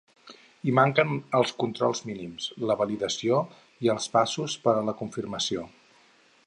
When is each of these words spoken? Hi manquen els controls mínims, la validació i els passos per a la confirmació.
Hi 0.67 0.71
manquen 0.77 1.11
els 1.39 1.51
controls 1.63 2.01
mínims, 2.07 2.49
la 2.71 2.79
validació 2.81 3.39
i 3.87 3.93
els 3.95 4.09
passos 4.19 4.59
per 4.67 4.77
a 4.79 4.85
la 4.89 4.99
confirmació. 5.05 5.69